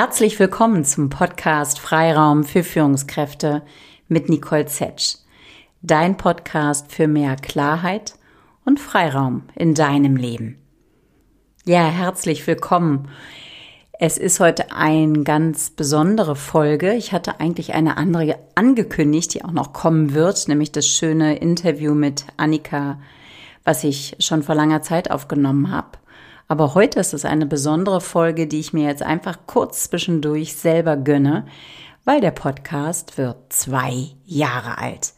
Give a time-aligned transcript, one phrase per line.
[0.00, 3.62] Herzlich willkommen zum Podcast Freiraum für Führungskräfte
[4.06, 5.16] mit Nicole Zetsch.
[5.82, 8.14] Dein Podcast für mehr Klarheit
[8.64, 10.56] und Freiraum in deinem Leben.
[11.64, 13.08] Ja, herzlich willkommen.
[13.98, 16.94] Es ist heute eine ganz besondere Folge.
[16.94, 21.94] Ich hatte eigentlich eine andere angekündigt, die auch noch kommen wird, nämlich das schöne Interview
[21.94, 23.00] mit Annika,
[23.64, 25.98] was ich schon vor langer Zeit aufgenommen habe.
[26.50, 30.96] Aber heute ist es eine besondere Folge, die ich mir jetzt einfach kurz zwischendurch selber
[30.96, 31.46] gönne,
[32.06, 35.12] weil der Podcast wird zwei Jahre alt.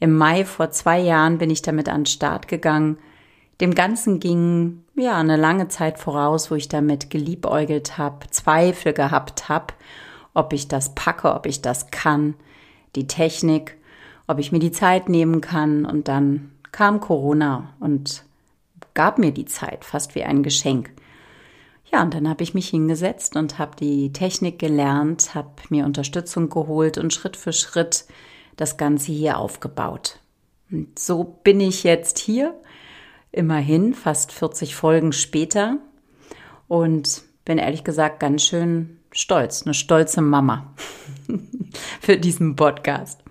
[0.00, 2.98] Im Mai vor zwei Jahren bin ich damit an den Start gegangen.
[3.62, 9.48] Dem Ganzen ging ja eine lange Zeit voraus, wo ich damit geliebäugelt habe, Zweifel gehabt
[9.48, 9.72] habe,
[10.34, 12.34] ob ich das packe, ob ich das kann,
[12.96, 13.78] die Technik,
[14.26, 15.86] ob ich mir die Zeit nehmen kann.
[15.86, 18.26] Und dann kam Corona und
[18.96, 20.90] gab mir die Zeit fast wie ein Geschenk.
[21.92, 26.48] Ja, und dann habe ich mich hingesetzt und habe die Technik gelernt, habe mir Unterstützung
[26.48, 28.06] geholt und Schritt für Schritt
[28.56, 30.18] das Ganze hier aufgebaut.
[30.72, 32.58] Und so bin ich jetzt hier,
[33.30, 35.78] immerhin fast 40 Folgen später
[36.66, 40.74] und bin ehrlich gesagt ganz schön stolz, eine stolze Mama
[42.00, 43.22] für diesen Podcast.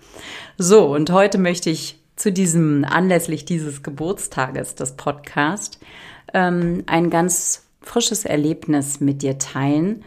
[0.58, 5.80] So, und heute möchte ich zu diesem, anlässlich dieses Geburtstages des Podcasts,
[6.34, 10.04] ähm, ein ganz frisches Erlebnis mit dir teilen,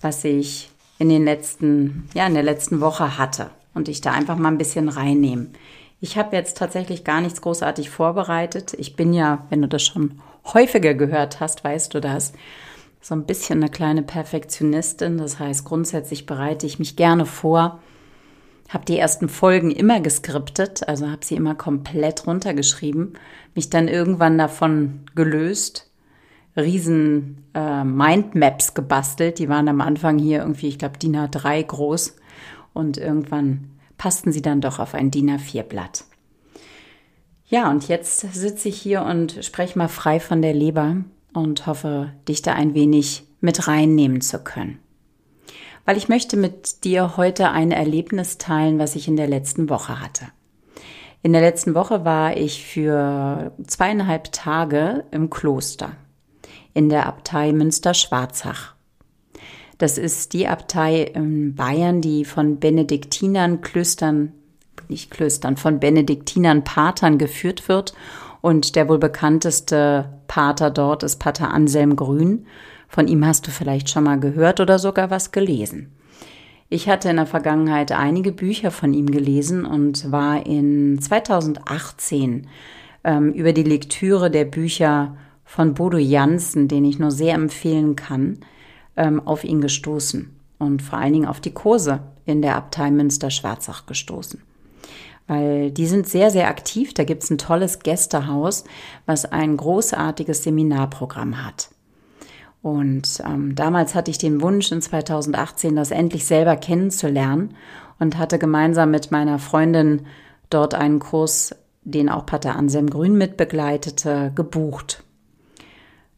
[0.00, 4.36] was ich in den letzten, ja, in der letzten Woche hatte und ich da einfach
[4.36, 5.52] mal ein bisschen reinnehmen.
[6.00, 8.74] Ich habe jetzt tatsächlich gar nichts großartig vorbereitet.
[8.76, 12.32] Ich bin ja, wenn du das schon häufiger gehört hast, weißt du das,
[13.00, 15.18] so ein bisschen eine kleine Perfektionistin.
[15.18, 17.80] Das heißt, grundsätzlich bereite ich mich gerne vor
[18.72, 23.14] habe die ersten Folgen immer geskriptet, also habe sie immer komplett runtergeschrieben,
[23.54, 25.90] mich dann irgendwann davon gelöst,
[26.56, 32.16] riesen äh, Mindmaps gebastelt, die waren am Anfang hier irgendwie, ich glaube, DIN A3 groß.
[32.74, 36.04] Und irgendwann passten sie dann doch auf ein DIN A4-Blatt.
[37.46, 40.96] Ja, und jetzt sitze ich hier und spreche mal frei von der Leber
[41.34, 44.81] und hoffe, dich da ein wenig mit reinnehmen zu können
[45.84, 50.00] weil ich möchte mit dir heute ein Erlebnis teilen, was ich in der letzten Woche
[50.00, 50.26] hatte.
[51.22, 55.92] In der letzten Woche war ich für zweieinhalb Tage im Kloster
[56.74, 58.74] in der Abtei Münster-Schwarzach.
[59.78, 64.32] Das ist die Abtei in Bayern, die von Benediktinern Klöstern,
[64.88, 67.94] nicht Klöstern, von Benediktinern Patern geführt wird.
[68.40, 72.46] Und der wohl bekannteste Pater dort ist Pater Anselm Grün.
[72.92, 75.92] Von ihm hast du vielleicht schon mal gehört oder sogar was gelesen.
[76.68, 82.48] Ich hatte in der Vergangenheit einige Bücher von ihm gelesen und war in 2018
[83.02, 85.16] ähm, über die Lektüre der Bücher
[85.46, 88.40] von Bodo Jansen, den ich nur sehr empfehlen kann,
[88.98, 93.86] ähm, auf ihn gestoßen und vor allen Dingen auf die Kurse in der Abtei Münster-Schwarzach
[93.86, 94.42] gestoßen.
[95.28, 96.92] Weil die sind sehr, sehr aktiv.
[96.92, 98.64] Da gibt es ein tolles Gästehaus,
[99.06, 101.70] was ein großartiges Seminarprogramm hat.
[102.62, 107.56] Und ähm, damals hatte ich den Wunsch in 2018, das endlich selber kennenzulernen
[107.98, 110.06] und hatte gemeinsam mit meiner Freundin
[110.48, 115.02] dort einen Kurs, den auch Pater Anselm Grün mitbegleitete, gebucht.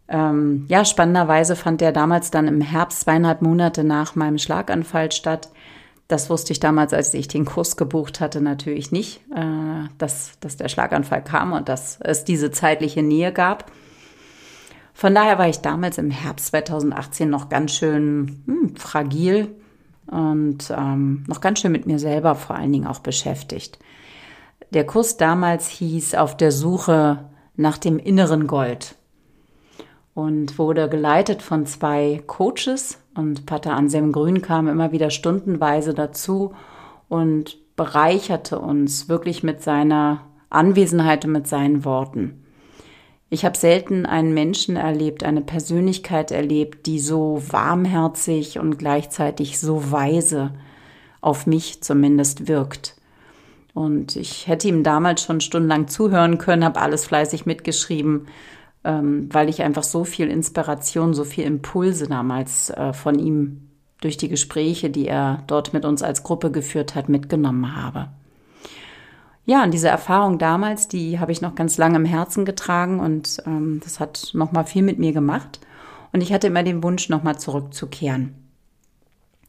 [0.06, 5.49] Ähm, ja, spannenderweise fand der damals dann im Herbst zweieinhalb Monate nach meinem Schlaganfall statt.
[6.09, 10.59] Das wusste ich damals, als ich den Kurs gebucht hatte, natürlich nicht, äh, dass, dass
[10.59, 13.72] der Schlaganfall kam und dass es diese zeitliche Nähe gab.
[14.94, 19.55] Von daher war ich damals im Herbst 2018 noch ganz schön hm, fragil
[20.06, 23.78] und ähm, noch ganz schön mit mir selber vor allen Dingen auch beschäftigt.
[24.71, 27.25] Der Kurs damals hieß Auf der Suche
[27.56, 28.94] nach dem inneren Gold
[30.15, 36.55] und wurde geleitet von zwei Coaches und Pater Anselm Grün kam immer wieder stundenweise dazu
[37.09, 40.20] und bereicherte uns wirklich mit seiner
[40.50, 42.44] Anwesenheit und mit seinen Worten.
[43.31, 49.91] Ich habe selten einen Menschen erlebt, eine Persönlichkeit erlebt, die so warmherzig und gleichzeitig so
[49.91, 50.53] weise
[51.21, 52.97] auf mich zumindest wirkt.
[53.73, 58.29] Und ich hätte ihm damals schon stundenlang zuhören können, habe alles fleißig mitgeschrieben,
[58.85, 63.69] ähm, weil ich einfach so viel Inspiration, so viel Impulse damals äh, von ihm
[64.00, 68.11] durch die Gespräche, die er dort mit uns als Gruppe geführt hat, mitgenommen habe
[69.46, 73.43] ja, und diese Erfahrung damals, die habe ich noch ganz lange im Herzen getragen und
[73.46, 75.61] ähm, das hat noch mal viel mit mir gemacht.
[76.12, 78.35] Und ich hatte immer den Wunsch, noch mal zurückzukehren.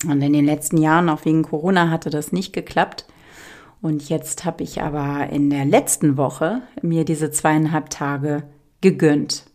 [0.05, 3.05] Und in den letzten Jahren, auch wegen Corona, hatte das nicht geklappt.
[3.81, 8.43] Und jetzt habe ich aber in der letzten Woche mir diese zweieinhalb Tage
[8.81, 9.45] gegönnt.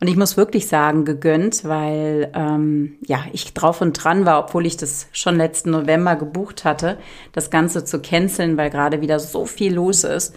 [0.00, 4.64] Und ich muss wirklich sagen, gegönnt, weil ähm, ja ich drauf und dran war, obwohl
[4.64, 6.98] ich das schon letzten November gebucht hatte,
[7.32, 10.36] das Ganze zu canceln, weil gerade wieder so viel los ist,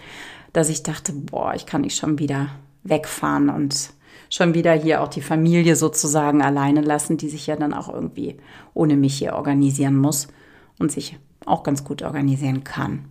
[0.51, 2.47] dass ich dachte, boah, ich kann nicht schon wieder
[2.83, 3.91] wegfahren und
[4.29, 8.37] schon wieder hier auch die Familie sozusagen alleine lassen, die sich ja dann auch irgendwie
[8.73, 10.27] ohne mich hier organisieren muss
[10.79, 13.05] und sich auch ganz gut organisieren kann.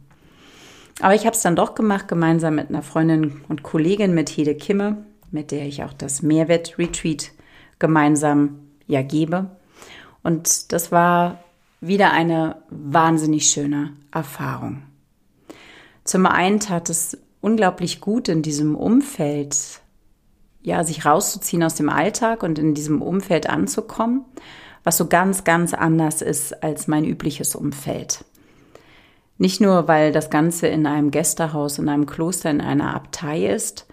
[1.00, 4.54] Aber ich habe es dann doch gemacht, gemeinsam mit einer Freundin und Kollegin, mit Hede
[4.54, 7.32] Kimme, mit der ich auch das Mehrwert-Retreat
[7.78, 9.50] gemeinsam ja gebe.
[10.22, 11.42] Und das war
[11.80, 14.82] wieder eine wahnsinnig schöne Erfahrung.
[16.04, 19.80] Zum einen tat es unglaublich gut in diesem Umfeld,
[20.62, 24.24] ja, sich rauszuziehen aus dem Alltag und in diesem Umfeld anzukommen,
[24.84, 28.24] was so ganz, ganz anders ist als mein übliches Umfeld.
[29.38, 33.86] Nicht nur, weil das Ganze in einem Gästehaus, in einem Kloster, in einer Abtei ist,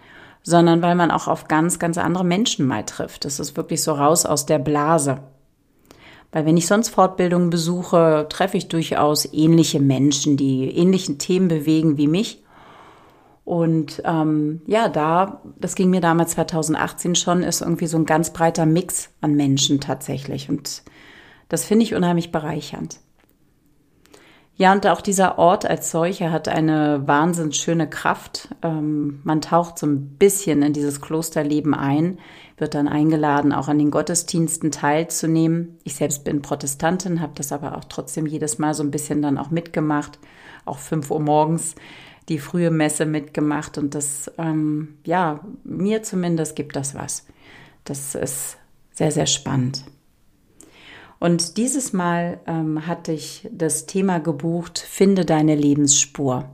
[0.48, 3.26] sondern weil man auch auf ganz, ganz andere Menschen mal trifft.
[3.26, 5.20] Das ist wirklich so raus aus der Blase.
[6.32, 11.98] Weil wenn ich sonst Fortbildungen besuche, treffe ich durchaus ähnliche Menschen, die ähnlichen Themen bewegen
[11.98, 12.44] wie mich
[13.44, 18.32] und ähm, ja, da, das ging mir damals 2018 schon, ist irgendwie so ein ganz
[18.32, 20.50] breiter Mix an Menschen tatsächlich.
[20.50, 20.84] Und
[21.50, 23.00] das finde ich unheimlich bereichernd.
[24.59, 28.50] Ja, und auch dieser Ort als solcher hat eine wahnsinnig schöne Kraft.
[28.63, 32.18] Ähm, man taucht so ein bisschen in dieses Klosterleben ein,
[32.57, 35.77] wird dann eingeladen, auch an den Gottesdiensten teilzunehmen.
[35.83, 39.38] Ich selbst bin Protestantin, habe das aber auch trotzdem jedes Mal so ein bisschen dann
[39.38, 40.18] auch mitgemacht,
[40.65, 41.75] auch fünf Uhr morgens
[42.27, 47.27] die frühe Messe mitgemacht und das, ähm, ja, mir zumindest gibt das was.
[47.83, 48.57] Das ist
[48.92, 49.86] sehr, sehr spannend.
[51.19, 56.46] Und dieses Mal ähm, hatte ich das Thema gebucht, finde deine Lebensspur.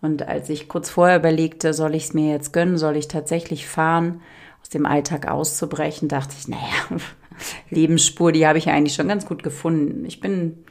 [0.00, 3.66] Und als ich kurz vorher überlegte, soll ich es mir jetzt gönnen, soll ich tatsächlich
[3.66, 4.20] fahren,
[4.62, 7.00] aus dem Alltag auszubrechen, dachte ich, naja,
[7.70, 10.04] Lebensspur, die habe ich eigentlich schon ganz gut gefunden.
[10.06, 10.64] Ich bin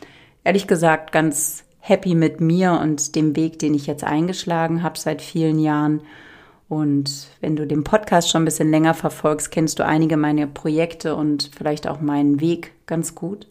[0.44, 5.22] ehrlich gesagt ganz happy mit mir und dem Weg, den ich jetzt eingeschlagen habe seit
[5.22, 6.02] vielen Jahren.
[6.74, 11.16] Und wenn du den Podcast schon ein bisschen länger verfolgst, kennst du einige meiner Projekte
[11.16, 13.48] und vielleicht auch meinen Weg ganz gut.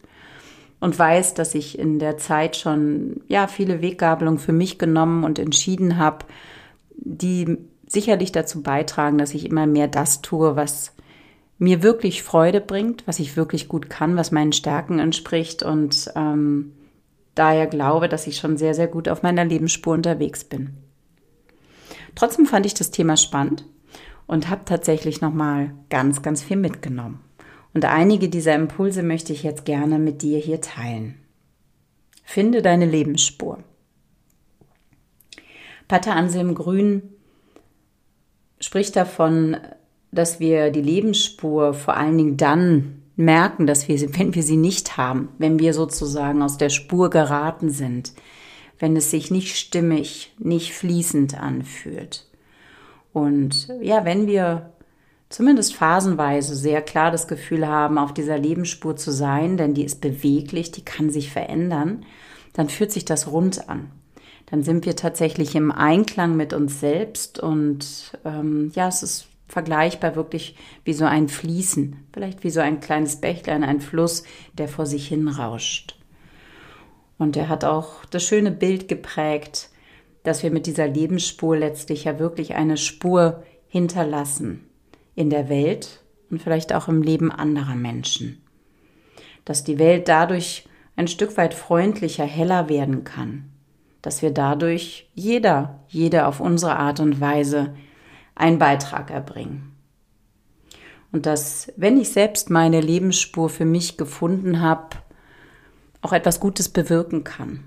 [0.81, 5.39] Und weißt, dass ich in der Zeit schon ja viele Weggabelungen für mich genommen und
[5.39, 6.25] entschieden habe,
[6.97, 10.93] die sicherlich dazu beitragen, dass ich immer mehr das tue, was
[11.57, 16.73] mir wirklich Freude bringt, was ich wirklich gut kann, was meinen Stärken entspricht und ähm,
[17.35, 20.71] daher glaube, dass ich schon sehr, sehr gut auf meiner Lebensspur unterwegs bin.
[22.15, 23.65] Trotzdem fand ich das Thema spannend
[24.27, 27.19] und habe tatsächlich nochmal ganz, ganz viel mitgenommen.
[27.73, 31.15] Und einige dieser Impulse möchte ich jetzt gerne mit dir hier teilen.
[32.23, 33.59] Finde deine Lebensspur.
[35.87, 37.03] Pater Anselm Grün
[38.59, 39.57] spricht davon,
[40.11, 44.57] dass wir die Lebensspur vor allen Dingen dann merken, dass wir sie, wenn wir sie
[44.57, 48.13] nicht haben, wenn wir sozusagen aus der Spur geraten sind,
[48.79, 52.27] wenn es sich nicht stimmig, nicht fließend anfühlt.
[53.13, 54.71] Und ja, wenn wir
[55.29, 60.01] zumindest phasenweise sehr klar das Gefühl haben, auf dieser Lebensspur zu sein, denn die ist
[60.01, 62.05] beweglich, die kann sich verändern,
[62.53, 63.91] dann fühlt sich das rund an.
[64.47, 70.15] Dann sind wir tatsächlich im Einklang mit uns selbst und ähm, ja, es ist vergleichbar
[70.15, 74.23] wirklich wie so ein Fließen, vielleicht wie so ein kleines Bächlein, ein Fluss,
[74.57, 75.95] der vor sich hin rauscht.
[77.23, 79.69] Und er hat auch das schöne Bild geprägt,
[80.23, 84.67] dass wir mit dieser Lebensspur letztlich ja wirklich eine Spur hinterlassen
[85.15, 88.43] in der Welt und vielleicht auch im Leben anderer Menschen.
[89.45, 93.45] Dass die Welt dadurch ein Stück weit freundlicher, heller werden kann.
[94.01, 97.73] Dass wir dadurch jeder, jeder auf unsere Art und Weise
[98.35, 99.71] einen Beitrag erbringen.
[101.13, 104.97] Und dass, wenn ich selbst meine Lebensspur für mich gefunden habe,
[106.03, 107.63] auch etwas Gutes bewirken kann.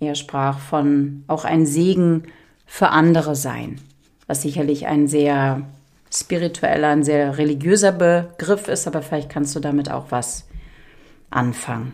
[0.00, 2.24] Er sprach von auch ein Segen
[2.66, 3.80] für andere sein,
[4.26, 5.62] was sicherlich ein sehr
[6.12, 10.46] spiritueller, ein sehr religiöser Begriff ist, aber vielleicht kannst du damit auch was
[11.30, 11.92] anfangen.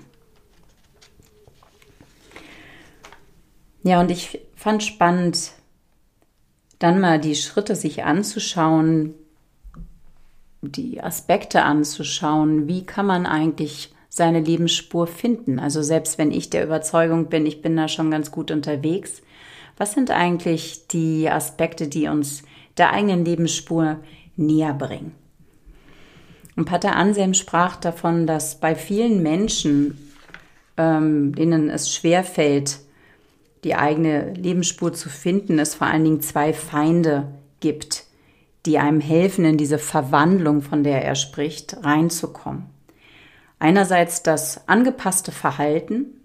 [3.82, 5.52] Ja, und ich fand spannend,
[6.78, 9.14] dann mal die Schritte sich anzuschauen,
[10.62, 15.58] die Aspekte anzuschauen, wie kann man eigentlich seine Lebensspur finden.
[15.58, 19.22] Also selbst wenn ich der Überzeugung bin, ich bin da schon ganz gut unterwegs,
[19.76, 22.44] was sind eigentlich die Aspekte, die uns
[22.78, 23.98] der eigenen Lebensspur
[24.36, 25.16] näher bringen?
[26.54, 29.98] Und Pater Anselm sprach davon, dass bei vielen Menschen,
[30.76, 32.78] ähm, denen es schwerfällt,
[33.64, 38.04] die eigene Lebensspur zu finden, es vor allen Dingen zwei Feinde gibt,
[38.64, 42.73] die einem helfen, in diese Verwandlung, von der er spricht, reinzukommen.
[43.64, 46.20] Einerseits das angepasste Verhalten,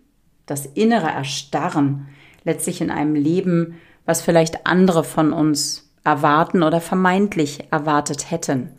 [0.46, 2.10] das innere Erstarren,
[2.43, 8.72] letztlich in einem Leben, was vielleicht andere von uns erwarten oder vermeintlich erwartet hätten.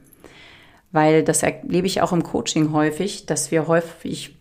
[0.93, 4.37] Weil das erlebe ich auch im Coaching häufig, dass wir häufig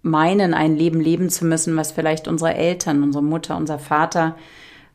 [0.00, 4.36] meinen, ein Leben leben zu müssen, was vielleicht unsere Eltern, unsere Mutter, unser Vater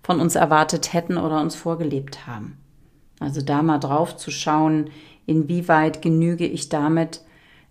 [0.01, 2.58] von uns erwartet hätten oder uns vorgelebt haben.
[3.19, 4.91] Also da mal drauf zu schauen,
[5.25, 7.19] inwieweit genüge ich damit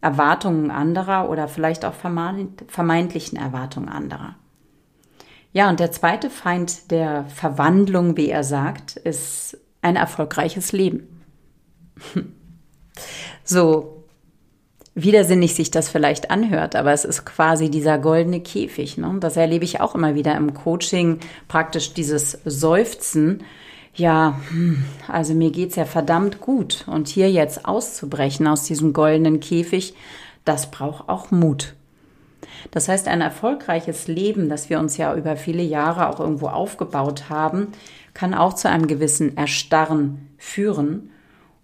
[0.00, 4.36] Erwartungen anderer oder vielleicht auch vermeintlichen Erwartungen anderer.
[5.52, 11.24] Ja, und der zweite Feind der Verwandlung, wie er sagt, ist ein erfolgreiches Leben.
[13.44, 14.04] so
[14.94, 18.98] widersinnig sich das vielleicht anhört, aber es ist quasi dieser goldene Käfig.
[18.98, 19.16] Ne?
[19.20, 23.44] Das erlebe ich auch immer wieder im Coaching, praktisch dieses Seufzen.
[23.94, 26.84] Ja, hm, also mir geht's ja verdammt gut.
[26.86, 29.94] Und hier jetzt auszubrechen aus diesem goldenen Käfig,
[30.44, 31.74] das braucht auch Mut.
[32.70, 37.28] Das heißt, ein erfolgreiches Leben, das wir uns ja über viele Jahre auch irgendwo aufgebaut
[37.28, 37.68] haben,
[38.14, 41.10] kann auch zu einem gewissen Erstarren führen.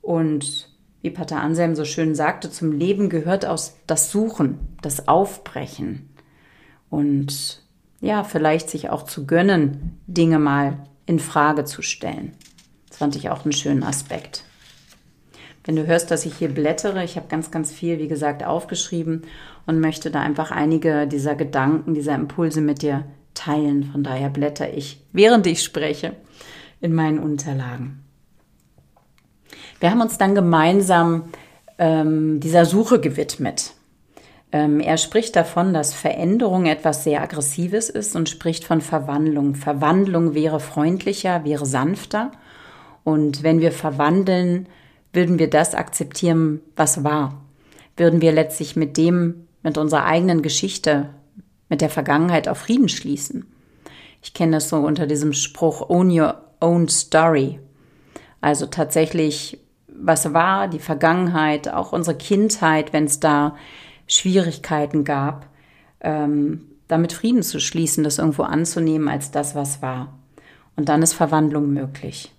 [0.03, 0.69] Und
[1.03, 6.09] wie Pater Anselm so schön sagte, zum Leben gehört aus das Suchen, das Aufbrechen
[6.95, 7.63] und
[8.01, 12.33] ja, vielleicht sich auch zu gönnen, Dinge mal in Frage zu stellen.
[12.89, 14.45] Das fand ich auch einen schönen Aspekt.
[15.65, 19.23] Wenn du hörst, dass ich hier blättere, ich habe ganz, ganz viel, wie gesagt, aufgeschrieben
[19.67, 23.85] und möchte da einfach einige dieser Gedanken, dieser Impulse mit dir teilen.
[23.91, 26.13] Von daher blätter ich, während ich spreche,
[26.81, 28.05] in meinen Unterlagen.
[29.81, 31.31] Wir haben uns dann gemeinsam
[31.79, 33.73] ähm, dieser Suche gewidmet.
[34.55, 39.57] Ähm, er spricht davon, dass Veränderung etwas sehr Aggressives ist und spricht von Verwandlung.
[39.57, 42.31] Verwandlung wäre freundlicher, wäre sanfter.
[43.03, 44.69] Und wenn wir verwandeln,
[45.13, 47.43] würden wir das akzeptieren, was war.
[47.97, 51.09] Würden wir letztlich mit dem, mit unserer eigenen Geschichte,
[51.69, 53.47] mit der Vergangenheit auf Frieden schließen.
[54.23, 57.59] Ich kenne das so unter diesem Spruch Own Your Own Story.
[58.41, 59.59] Also tatsächlich
[59.89, 63.57] was war, die Vergangenheit, auch unsere Kindheit, wenn es da
[64.07, 65.49] Schwierigkeiten gab,
[66.01, 70.19] ähm, damit Frieden zu schließen, das irgendwo anzunehmen als das, was war.
[70.77, 72.33] Und dann ist Verwandlung möglich.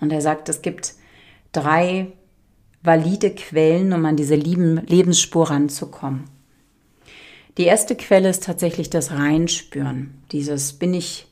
[0.00, 0.94] Und er sagt, es gibt
[1.52, 2.12] drei
[2.82, 6.24] valide Quellen, um an diese Lebensspur ranzukommen.
[7.56, 10.22] Die erste Quelle ist tatsächlich das Reinspüren.
[10.30, 11.26] Dieses bin ich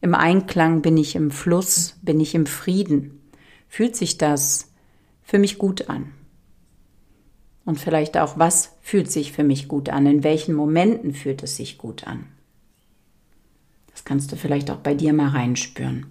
[0.00, 3.20] im Einklang, bin ich im Fluss, bin ich im Frieden.
[3.68, 4.70] Fühlt sich das
[5.22, 6.12] für mich gut an?
[7.68, 10.06] Und vielleicht auch, was fühlt sich für mich gut an?
[10.06, 12.24] In welchen Momenten fühlt es sich gut an?
[13.90, 16.06] Das kannst du vielleicht auch bei dir mal reinspüren.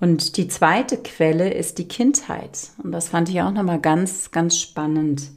[0.00, 2.70] Und die zweite Quelle ist die Kindheit.
[2.82, 5.30] Und das fand ich auch nochmal ganz, ganz spannend.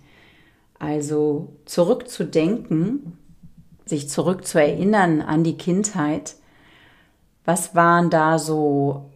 [0.79, 3.17] Also zurückzudenken,
[3.85, 6.37] sich zurückzuerinnern an die Kindheit.
[7.43, 9.11] Was waren da so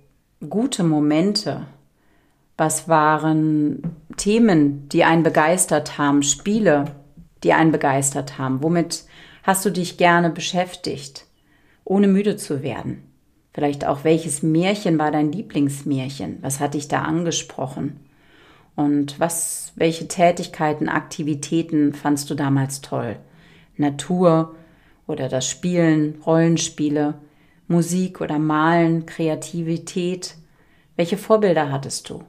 [0.49, 1.65] gute Momente?
[2.55, 6.85] Was waren Themen, die einen begeistert haben, Spiele,
[7.43, 8.61] die einen begeistert haben?
[8.61, 9.05] Womit
[9.41, 11.25] hast du dich gerne beschäftigt,
[11.83, 13.03] ohne müde zu werden?
[13.53, 16.37] Vielleicht auch, welches Märchen war dein Lieblingsmärchen?
[16.41, 17.99] Was hat dich da angesprochen?
[18.75, 23.17] Und was, welche Tätigkeiten, Aktivitäten fandst du damals toll?
[23.77, 24.55] Natur
[25.05, 27.15] oder das Spielen, Rollenspiele,
[27.67, 30.35] Musik oder Malen, Kreativität?
[30.95, 32.23] Welche Vorbilder hattest du?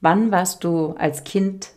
[0.00, 1.70] Wann warst du als Kind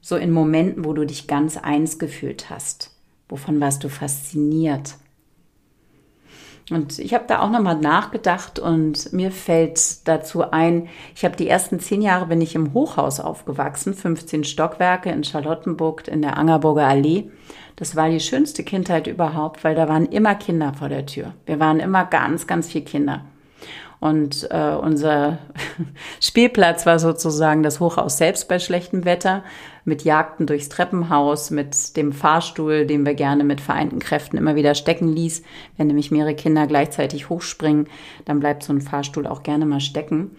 [0.00, 2.92] so in Momenten, wo du dich ganz eins gefühlt hast?
[3.28, 4.94] Wovon warst du fasziniert?
[6.70, 11.48] Und ich habe da auch nochmal nachgedacht und mir fällt dazu ein, ich habe die
[11.48, 16.86] ersten zehn Jahre bin ich im Hochhaus aufgewachsen, 15 Stockwerke in Charlottenburg in der Angerburger
[16.86, 17.30] Allee.
[17.76, 21.32] Das war die schönste Kindheit überhaupt, weil da waren immer Kinder vor der Tür.
[21.46, 23.24] Wir waren immer ganz, ganz viele Kinder.
[24.00, 25.38] Und äh, unser
[26.20, 29.42] Spielplatz war sozusagen das Hochhaus selbst bei schlechtem Wetter,
[29.84, 34.74] mit Jagden durchs Treppenhaus, mit dem Fahrstuhl, den wir gerne mit vereinten Kräften immer wieder
[34.74, 35.42] stecken ließ.
[35.76, 37.88] Wenn nämlich mehrere Kinder gleichzeitig hochspringen,
[38.24, 40.32] dann bleibt so ein Fahrstuhl auch gerne mal stecken.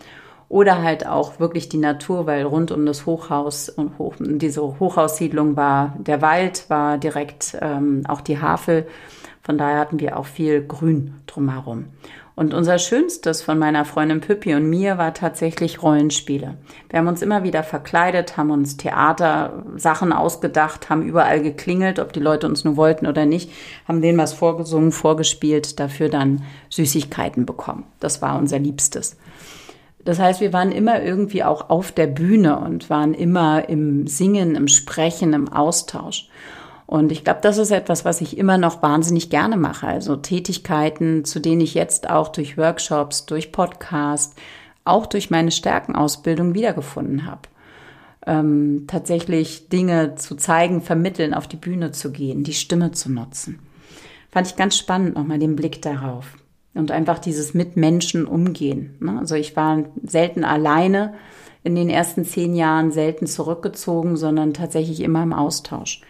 [0.47, 5.55] Oder halt auch wirklich die Natur, weil rund um das Hochhaus und hoch, diese Hochhaussiedlung
[5.55, 8.87] war der Wald, war direkt ähm, auch die Havel.
[9.43, 11.85] Von daher hatten wir auch viel Grün drumherum.
[12.39, 16.53] Und unser Schönstes von meiner Freundin Püppi und mir war tatsächlich Rollenspiele.
[16.89, 22.21] Wir haben uns immer wieder verkleidet, haben uns Theatersachen ausgedacht, haben überall geklingelt, ob die
[22.21, 23.51] Leute uns nur wollten oder nicht,
[23.89, 27.83] haben denen was vorgesungen, vorgespielt, dafür dann Süßigkeiten bekommen.
[27.99, 29.17] Das war unser Liebstes.
[30.05, 34.55] Das heißt, wir waren immer irgendwie auch auf der Bühne und waren immer im Singen,
[34.55, 36.29] im Sprechen, im Austausch.
[36.89, 39.85] Und ich glaube, das ist etwas, was ich immer noch wahnsinnig gerne mache.
[39.85, 44.33] Also Tätigkeiten, zu denen ich jetzt auch durch Workshops, durch Podcast,
[44.85, 47.41] auch durch meine Stärkenausbildung wiedergefunden habe.
[48.25, 53.59] Ähm, tatsächlich Dinge zu zeigen, vermitteln, auf die Bühne zu gehen, die Stimme zu nutzen.
[54.31, 56.25] Fand ich ganz spannend, nochmal den Blick darauf.
[56.73, 58.97] Und einfach dieses mit Menschen umgehen.
[58.99, 59.15] Ne?
[59.19, 61.13] Also ich war selten alleine
[61.63, 66.01] in den ersten zehn Jahren, selten zurückgezogen, sondern tatsächlich immer im Austausch.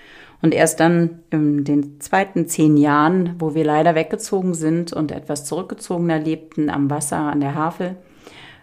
[0.41, 5.46] Und erst dann in den zweiten zehn Jahren, wo wir leider weggezogen sind und etwas
[5.46, 7.98] zurückgezogener lebten am Wasser, an der Havel,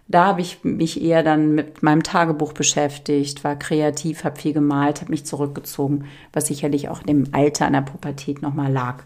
[0.09, 5.00] da habe ich mich eher dann mit meinem Tagebuch beschäftigt, war kreativ, habe viel gemalt,
[5.00, 9.02] habe mich zurückgezogen, was sicherlich auch dem Alter an der Pubertät nochmal lag.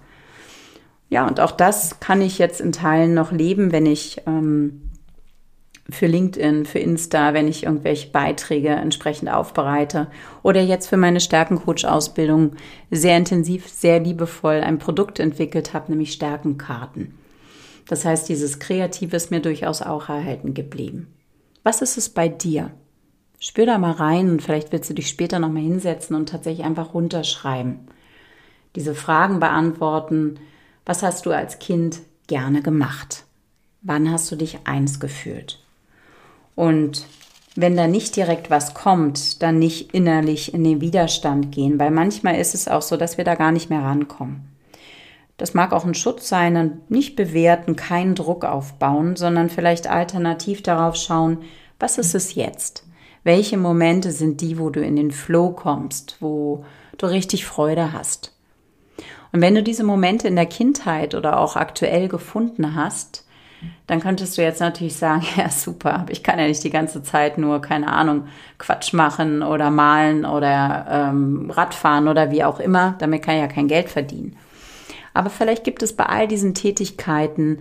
[1.08, 4.89] Ja, und auch das kann ich jetzt in Teilen noch leben, wenn ich ähm,
[5.92, 10.08] für LinkedIn, für Insta, wenn ich irgendwelche Beiträge entsprechend aufbereite
[10.42, 12.56] oder jetzt für meine Stärkencoach-Ausbildung
[12.90, 17.14] sehr intensiv, sehr liebevoll ein Produkt entwickelt habe, nämlich Stärkenkarten.
[17.88, 21.12] Das heißt, dieses Kreative ist mir durchaus auch erhalten geblieben.
[21.62, 22.70] Was ist es bei dir?
[23.38, 26.94] Spür da mal rein und vielleicht willst du dich später nochmal hinsetzen und tatsächlich einfach
[26.94, 27.88] runterschreiben.
[28.76, 30.38] Diese Fragen beantworten,
[30.86, 33.24] was hast du als Kind gerne gemacht?
[33.82, 35.59] Wann hast du dich eins gefühlt?
[36.54, 37.06] Und
[37.56, 42.36] wenn da nicht direkt was kommt, dann nicht innerlich in den Widerstand gehen, weil manchmal
[42.36, 44.50] ist es auch so, dass wir da gar nicht mehr rankommen.
[45.36, 50.62] Das mag auch ein Schutz sein und nicht bewerten, keinen Druck aufbauen, sondern vielleicht alternativ
[50.62, 51.38] darauf schauen,
[51.78, 52.86] was ist es jetzt?
[53.24, 56.64] Welche Momente sind die, wo du in den Flow kommst, wo
[56.98, 58.36] du richtig Freude hast?
[59.32, 63.24] Und wenn du diese Momente in der Kindheit oder auch aktuell gefunden hast,
[63.86, 67.38] dann könntest du jetzt natürlich sagen, ja super, ich kann ja nicht die ganze Zeit
[67.38, 68.26] nur, keine Ahnung,
[68.58, 73.48] Quatsch machen oder malen oder ähm, Radfahren oder wie auch immer, damit kann ich ja
[73.48, 74.36] kein Geld verdienen.
[75.12, 77.60] Aber vielleicht gibt es bei all diesen Tätigkeiten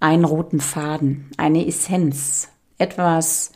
[0.00, 3.52] einen roten Faden, eine Essenz, etwas,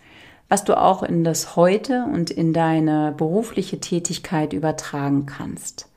[0.49, 5.89] was du auch in das Heute und in deine berufliche Tätigkeit übertragen kannst.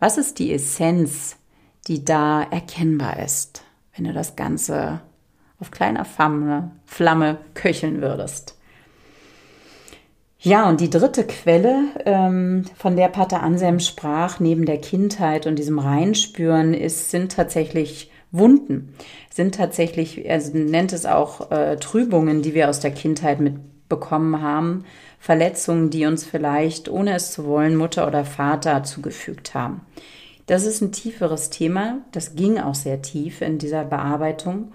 [0.00, 1.36] Was ist die Essenz,
[1.86, 3.62] die da erkennbar ist,
[3.94, 5.00] wenn du das Ganze
[5.60, 8.58] auf kleiner Flamme, Flamme köcheln würdest?
[10.38, 15.58] Ja, und die dritte Quelle, ähm, von der Pater Anselm sprach, neben der Kindheit und
[15.58, 18.94] diesem Reinspüren, ist, sind tatsächlich Wunden,
[19.30, 24.84] sind tatsächlich, er nennt es auch äh, Trübungen, die wir aus der Kindheit mitbekommen haben,
[25.18, 29.80] Verletzungen, die uns vielleicht, ohne es zu wollen, Mutter oder Vater zugefügt haben.
[30.46, 32.02] Das ist ein tieferes Thema.
[32.12, 34.72] Das ging auch sehr tief in dieser Bearbeitung.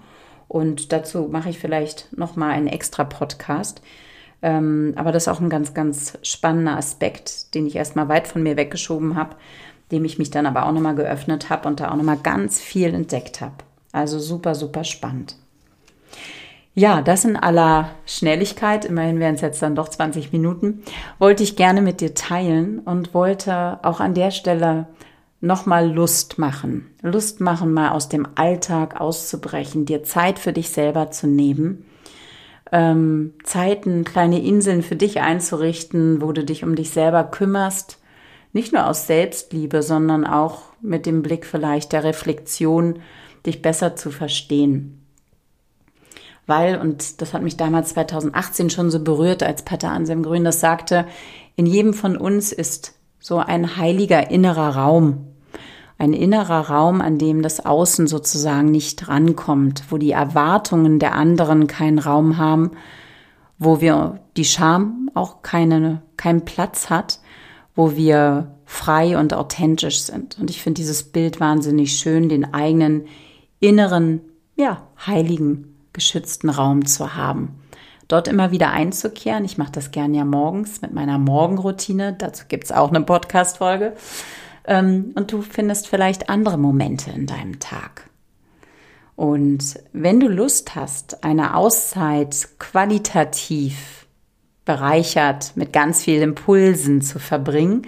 [0.50, 3.82] Und dazu mache ich vielleicht nochmal einen extra Podcast.
[4.42, 8.42] Ähm, aber das ist auch ein ganz, ganz spannender Aspekt, den ich erstmal weit von
[8.42, 9.36] mir weggeschoben habe,
[9.92, 12.92] dem ich mich dann aber auch nochmal geöffnet habe und da auch nochmal ganz viel
[12.92, 13.54] entdeckt habe.
[13.92, 15.36] Also super, super spannend.
[16.74, 20.82] Ja, das in aller Schnelligkeit, immerhin wären es jetzt dann doch 20 Minuten,
[21.20, 24.88] wollte ich gerne mit dir teilen und wollte auch an der Stelle
[25.40, 26.90] nochmal Lust machen.
[27.02, 31.84] Lust machen, mal aus dem Alltag auszubrechen, dir Zeit für dich selber zu nehmen,
[32.72, 37.98] ähm, Zeiten, kleine Inseln für dich einzurichten, wo du dich um dich selber kümmerst,
[38.52, 43.00] nicht nur aus Selbstliebe, sondern auch mit dem Blick vielleicht der Reflexion,
[43.46, 45.00] dich besser zu verstehen.
[46.46, 50.60] Weil, und das hat mich damals 2018 schon so berührt, als Pater Anselm Grün das
[50.60, 51.06] sagte,
[51.54, 55.26] in jedem von uns ist so ein heiliger innerer Raum.
[55.98, 61.66] Ein innerer Raum, an dem das Außen sozusagen nicht rankommt, wo die Erwartungen der anderen
[61.66, 62.70] keinen Raum haben,
[63.58, 67.20] wo wir die Scham auch keine, keinen Platz hat,
[67.74, 70.38] wo wir frei und authentisch sind.
[70.40, 73.04] Und ich finde dieses Bild wahnsinnig schön, den eigenen
[73.58, 74.22] inneren,
[74.56, 77.59] ja, heiligen geschützten Raum zu haben.
[78.10, 79.44] Dort immer wieder einzukehren.
[79.44, 82.12] Ich mache das gern ja morgens mit meiner Morgenroutine.
[82.12, 83.92] Dazu gibt es auch eine Podcast-Folge.
[84.64, 88.10] Ähm, und du findest vielleicht andere Momente in deinem Tag.
[89.14, 94.06] Und wenn du Lust hast, eine Auszeit qualitativ
[94.64, 97.82] bereichert mit ganz vielen Impulsen zu verbringen,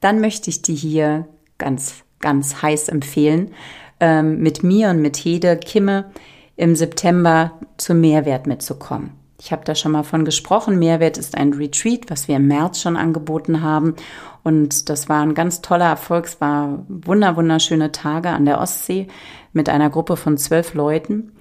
[0.00, 3.52] dann möchte ich dir hier ganz, ganz heiß empfehlen,
[4.00, 6.10] ähm, mit mir und mit Hede Kimme
[6.56, 9.17] im September zum Mehrwert mitzukommen.
[9.40, 10.80] Ich habe da schon mal von gesprochen.
[10.80, 13.94] Mehrwert ist ein Retreat, was wir im März schon angeboten haben.
[14.42, 16.26] Und das war ein ganz toller Erfolg.
[16.26, 19.06] Es war wunder, wunderschöne Tage an der Ostsee
[19.52, 21.32] mit einer Gruppe von zwölf Leuten,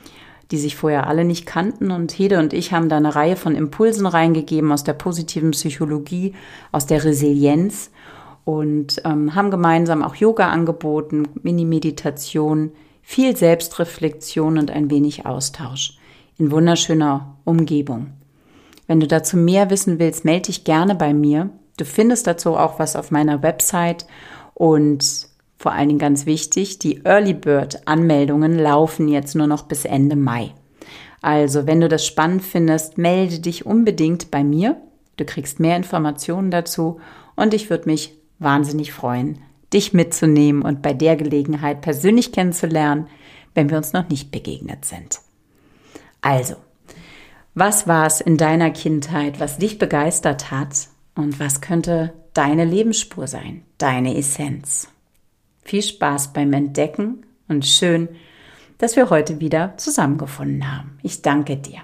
[0.52, 1.90] die sich vorher alle nicht kannten.
[1.90, 6.36] Und Hede und ich haben da eine Reihe von Impulsen reingegeben aus der positiven Psychologie,
[6.72, 7.90] aus der Resilienz
[8.46, 15.97] und ähm, haben gemeinsam auch Yoga angeboten, Mini-Meditation, viel Selbstreflexion und ein wenig Austausch
[16.38, 18.13] in wunderschöner Umgebung.
[18.88, 21.50] Wenn du dazu mehr wissen willst, melde dich gerne bei mir.
[21.78, 24.06] Du findest dazu auch was auf meiner Website
[24.54, 25.28] und
[25.60, 30.15] vor allen Dingen ganz wichtig, die Early Bird Anmeldungen laufen jetzt nur noch bis Ende
[30.15, 30.54] Mai.
[31.21, 34.78] Also, wenn du das spannend findest, melde dich unbedingt bei mir.
[35.17, 37.00] Du kriegst mehr Informationen dazu
[37.36, 39.39] und ich würde mich wahnsinnig freuen,
[39.73, 43.08] dich mitzunehmen und bei der Gelegenheit persönlich kennenzulernen,
[43.56, 45.19] wenn wir uns noch nicht begegnet sind.
[46.28, 46.56] Also,
[47.56, 53.28] was war es in deiner Kindheit, was dich begeistert hat und was könnte deine Lebensspur
[53.28, 54.90] sein, deine Essenz?
[55.63, 58.10] Viel Spaß beim Entdecken und schön,
[58.78, 61.00] dass wir heute wieder zusammengefunden haben.
[61.02, 61.80] Ich danke dir.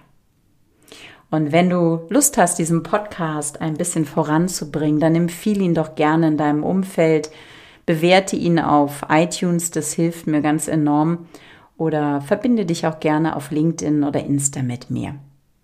[1.32, 6.28] Und wenn du Lust hast, diesen Podcast ein bisschen voranzubringen, dann empfehle ihn doch gerne
[6.28, 7.32] in deinem Umfeld.
[7.86, 11.28] Bewerte ihn auf iTunes, das hilft mir ganz enorm.
[11.78, 15.16] Oder verbinde dich auch gerne auf LinkedIn oder Insta mit mir.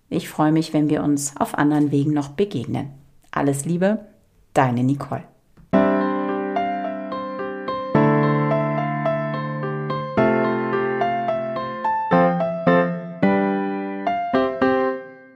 [0.10, 2.89] Ich freue mich, wenn wir uns auf anderen Wegen noch begegnen.
[3.32, 4.06] Alles Liebe,
[4.54, 5.24] deine Nicole.